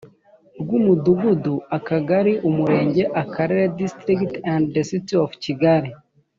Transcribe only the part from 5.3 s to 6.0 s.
kigali